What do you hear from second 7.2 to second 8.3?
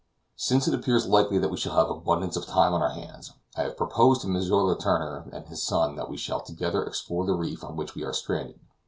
the reef on which we are